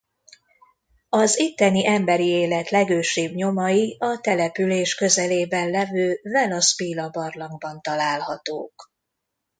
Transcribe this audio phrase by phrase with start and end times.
[1.09, 8.91] Az itteni emberi élet legősibb nyomai a település közelében levő Vela Spila-barlangban találhatók.